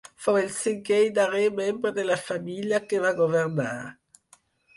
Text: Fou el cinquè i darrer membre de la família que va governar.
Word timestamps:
Fou 0.25 0.37
el 0.37 0.45
cinquè 0.53 0.97
i 1.07 1.11
darrer 1.17 1.43
membre 1.59 1.91
de 1.99 2.07
la 2.07 2.17
família 2.31 2.81
que 2.87 3.03
va 3.05 3.13
governar. 3.21 3.71